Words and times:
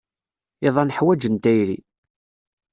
Iḍan 0.67 0.93
ḥwajen 0.97 1.35
tayri. 1.43 1.77